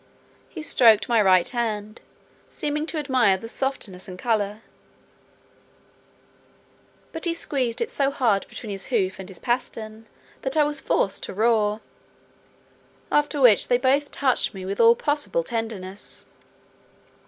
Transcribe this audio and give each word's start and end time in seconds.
He 0.49 0.63
stroked 0.63 1.07
my 1.07 1.21
right 1.21 1.47
hand, 1.47 2.01
seeming 2.49 2.87
to 2.87 2.97
admire 2.97 3.37
the 3.37 3.47
softness 3.47 4.07
and 4.07 4.17
colour; 4.17 4.61
but 7.11 7.25
he 7.25 7.35
squeezed 7.35 7.81
it 7.81 7.91
so 7.91 8.09
hard 8.09 8.47
between 8.47 8.71
his 8.71 8.87
hoof 8.87 9.19
and 9.19 9.29
his 9.29 9.37
pastern, 9.37 10.07
that 10.41 10.57
I 10.57 10.63
was 10.63 10.81
forced 10.81 11.21
to 11.25 11.35
roar; 11.35 11.81
after 13.11 13.39
which 13.39 13.67
they 13.67 13.77
both 13.77 14.09
touched 14.09 14.55
me 14.55 14.65
with 14.65 14.79
all 14.79 14.95
possible 14.95 15.43
tenderness. 15.43 16.25